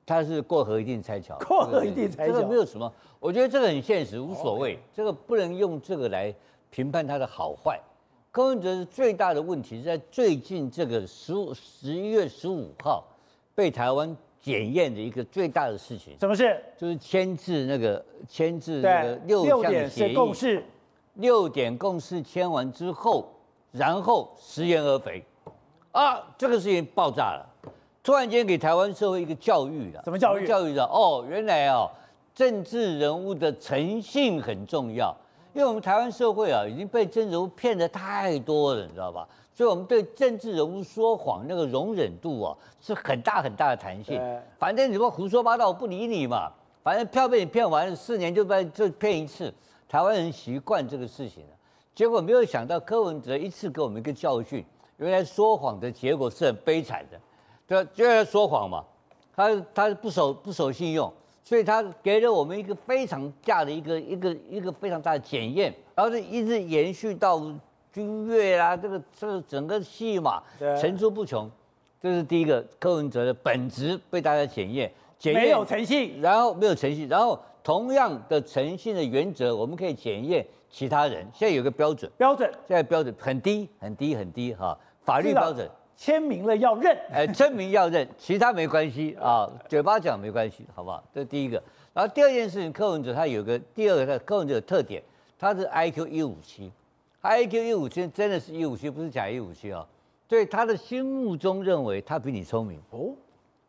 [0.06, 6.34] 他是过河一定拆桥，过河一定拆桥，这个没有什么，我觉得这个很现实，无所谓，这个不能用这个来
[6.70, 7.80] 评判他的好坏。
[8.32, 13.04] 柯文哲最大的问题是在最近这个十五十一月十五号
[13.56, 14.16] 被台湾。
[14.44, 16.60] 检验的一个最大的事情，什么事？
[16.76, 20.66] 就是签字那个签字那个六项协议，共识，
[21.14, 23.32] 六点共识签完之后，
[23.72, 25.24] 然后食言而肥，
[25.92, 27.48] 啊，这个事情爆炸了，
[28.04, 30.02] 突然间给台湾社会一个教育了。
[30.04, 30.48] 什么教育？
[30.48, 31.90] 教育的哦，原来哦，
[32.34, 35.16] 政治人物的诚信很重要，
[35.54, 39.28] 因为我们台湾社会啊已经被政治人物骗得太多了，你知道吧？
[39.54, 44.20] 所以我们对政治人物说谎那个容忍度啊，是很大很大的弹性。
[44.58, 46.52] 反正你说胡说八道，我不理你嘛。
[46.82, 49.54] 反正票被你骗完了，四年就被就骗一次。
[49.88, 51.50] 台湾人习惯这个事情了。
[51.94, 54.66] 结果没有想到柯文哲一次给我们一个教训，
[54.98, 57.20] 原来说谎的结果是很悲惨的。
[57.72, 58.84] 对，就在说谎嘛，
[59.34, 61.10] 他他不守不守信用，
[61.42, 67.42] 所以他给了我们一个非常大的一个一个一个非常大的检验，然后就一直延续到。
[67.94, 70.42] 君悦啊，这个这个整个戏码
[70.80, 71.52] 层出不穷，
[72.02, 81.28] 这是第一个柯文哲的本质被大家检验，检验没有诚信，然后没有诚信，然后同样的诚信的原则，我们可以检验其他人。
[81.34, 82.50] 现在有个标准，标准。
[82.66, 85.70] 现在标准很低很低很低哈，法律标准
[86.02, 91.04] 签名了要认，哎，签名要认， 其他没关系啊，嘴巴讲没关系，好不好？
[91.14, 91.62] 这是第一个。
[91.94, 95.00] 然后第二件事情，柯文哲他有个第二个柯文哲的特点，
[95.38, 96.72] 他是 IQ 一五七。
[97.22, 99.88] I Q 一五七真的是一五七，不是假一五七哦。
[100.28, 103.14] 对，他的心目中认为他比你聪明哦，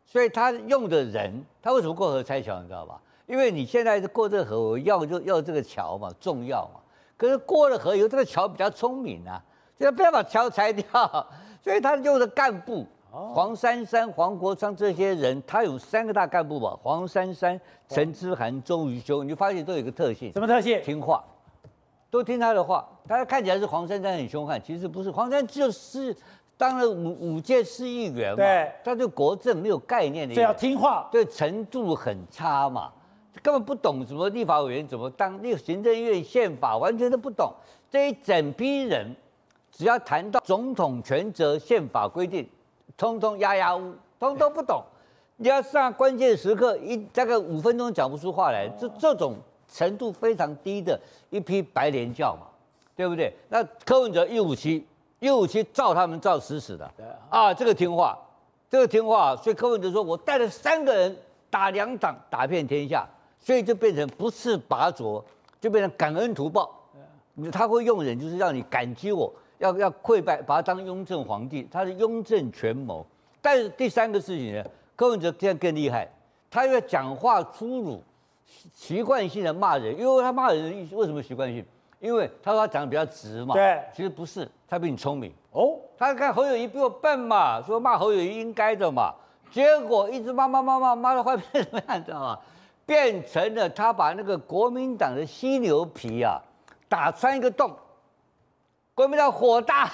[0.07, 2.59] 所以他用的人，他为什么过河拆桥？
[2.61, 2.99] 你知道吧？
[3.27, 6.79] 因为你现在是过这个河，我要就要这个桥嘛，重要嘛。
[7.15, 9.39] 可是过了河以后，这个桥比较聪明啊，
[9.77, 10.83] 所以不要把桥拆掉。
[11.63, 16.77] 所以他就是干部，黄珊珊、黄国昌这些人，他有三个大干部吧？
[16.83, 20.81] 黄珊珊、陈之涵、周瑜修，你就发现都有一个特性，什么特性？
[20.83, 21.23] 听话。
[22.11, 25.09] 都听他的话，他看起来是黄珊珊很凶悍，其实不是。
[25.09, 26.15] 黄珊就是
[26.55, 32.93] 当了五五届市议员嘛，对，他对国政没有概念的，这要听话，对程度很差嘛，
[33.41, 37.51] 根本不懂什么立法委员怎么当，那个行政院宪法完全都不懂。
[37.89, 39.15] 这一整批人，
[39.73, 42.47] 只要谈到总统权责、宪法规定，
[42.95, 44.81] 通通压压乌，通通不懂。
[45.35, 49.35] 你要上关键时刻，一大概五分钟讲不出话来，这这种。
[49.75, 50.99] 程度非常低的
[51.31, 52.45] 一批白莲教嘛，
[52.95, 53.33] 对不对？
[53.49, 54.85] 那柯文哲一五七
[55.17, 56.87] 一五七照他们照死死的，
[57.27, 58.15] 啊，这个听话，
[58.69, 61.17] 这个听话，所以柯文哲说我带了三个人
[61.49, 63.03] 打两党，打遍天下，
[63.39, 65.23] 所以就变成不是拔擢，
[65.59, 66.69] 就变成感恩图报。
[67.51, 69.33] 他会用人，就是让你感激我，
[69.63, 73.05] 要要溃败，把他当雍正皇帝，他是雍正权谋。
[73.41, 74.63] 但是第三个事情呢，
[74.95, 76.07] 柯文哲现在更厉害，
[76.51, 78.03] 他要讲话粗鲁。
[78.73, 81.65] 习惯性的骂人，因为他骂人为什么习惯性？
[81.99, 83.55] 因为他说他讲的比较直嘛。
[83.55, 85.79] 对，其实不是，他比你聪明哦。
[85.97, 89.13] 他看侯友谊比我笨嘛，说骂侯友谊应该的嘛。
[89.49, 92.03] 结果一直骂骂骂骂骂到后面怎么样？
[92.05, 92.39] 知道吗？
[92.85, 96.39] 变成了他把那个国民党的犀牛皮啊
[96.87, 97.73] 打穿一个洞，
[98.95, 99.89] 国民党火大，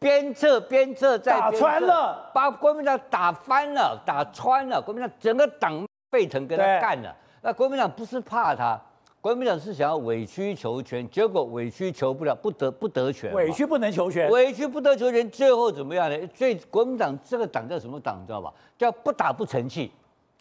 [0.00, 7.14] 鞭策鞭策再打穿了，把国民党打翻了，打穿了，国民党整个党沸腾跟他干了。
[7.42, 8.80] 那国民党不是怕他，
[9.20, 16.28] 国民党是想要委曲求全，结果委曲求不了，不得不得权，委屈不能求全，委屈不得求全，最后怎么样呢？
[16.34, 18.20] 所以国民党这个党叫什么党？
[18.20, 18.52] 你知道吧？
[18.76, 19.92] 叫不打不成器。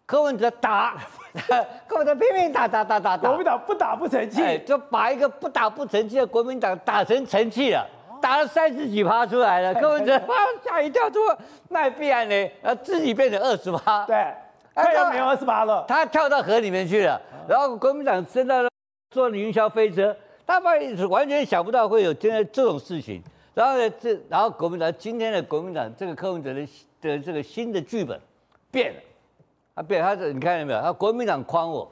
[0.07, 0.97] 柯文哲打，
[1.85, 7.85] 柯文哲拼命打打打打打，国民党不打不成器，哎，就把一个不打不成器的国民党打成成器了，
[8.21, 9.73] 打了三十几趴出来了。
[9.75, 11.37] 柯文哲哇吓一跳，说
[11.67, 14.05] 那必然呢，呃，自己变成二十趴。
[14.05, 14.15] 对。
[14.73, 18.69] 快要没有二十八了，他跳到河里面去了，然后国民党升到了
[19.09, 20.75] 坐云霄飞车，他发
[21.09, 23.19] 完全想不到会有今天这种事情。
[23.55, 26.61] 然后呢，这然后国民党今天的国民党这个柯文哲的
[27.01, 28.21] 的这个新的剧本
[28.69, 28.99] 变了，
[29.77, 30.81] 他变了，他是你看到没有？
[30.81, 31.87] 他国民党诓我，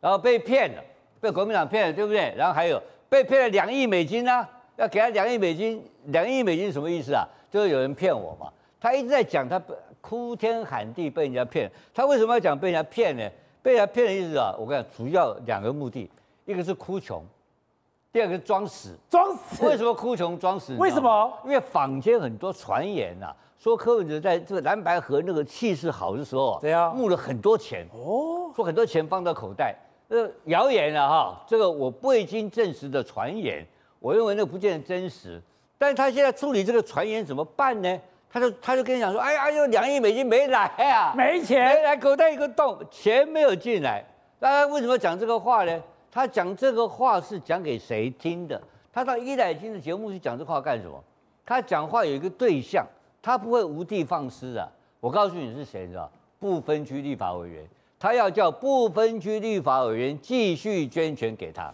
[0.00, 0.82] 然后被骗了，
[1.20, 2.34] 被国民党骗了，对不对？
[2.36, 7.24] 然后还有被骗了两亿美金啊，要给他两亿美金，两亿美金什么意思啊？
[7.48, 8.52] 就是有人骗我嘛。
[8.80, 9.62] 他一直在讲他
[10.00, 13.22] 哭天喊地被人家骗，他为什么要讲被人家骗呢？
[13.62, 16.10] 被人家骗的意思啊，我跟你讲，主要两个目的，
[16.44, 17.24] 一个是哭穷，
[18.12, 18.98] 第二个是装死。
[19.08, 19.64] 装死？
[19.64, 20.74] 为什么哭穷装死？
[20.74, 21.32] 为什么？
[21.44, 29.74] 因为坊间很多传言呐、啊，说柯文哲在这个蓝白河那个气势好的时候，对啊，募了很多钱哦，说很多钱放到口袋，
[30.08, 33.66] 呃，谣言啊哈，这个我未经证实的传言，
[34.00, 35.40] 我认为那不见得真实。
[35.78, 37.98] 但是他现在处理这个传言怎么办呢？
[38.30, 44.04] 他就他就跟你讲说，哎呀，有两亿美金没来啊，没钱，没来，口袋一个洞，钱没有进来。
[44.38, 45.82] 大家为什么讲这个话呢？
[46.12, 48.60] 他讲这个话是讲给谁听的？
[48.92, 51.02] 他到伊莱金的节目去讲这话干什么？
[51.46, 52.86] 他讲话有一个对象，
[53.24, 54.70] 他不会无的放矢的。
[55.00, 56.10] 我告诉你是谁，你知道？
[56.38, 57.66] 不分区立法委员，
[57.98, 61.72] 他要叫不分区立法委员继续捐钱给他。